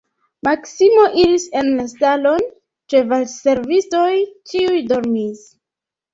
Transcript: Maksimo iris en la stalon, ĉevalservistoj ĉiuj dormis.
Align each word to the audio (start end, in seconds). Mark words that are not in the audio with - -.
Maksimo 0.45 1.03
iris 1.23 1.45
en 1.61 1.69
la 1.73 1.85
stalon, 1.91 2.47
ĉevalservistoj 2.95 4.09
ĉiuj 4.55 4.81
dormis. 4.91 5.47